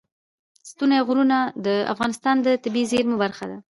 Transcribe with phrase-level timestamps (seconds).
[0.69, 3.57] ستوني غرونه د افغانستان د طبیعي زیرمو برخه ده.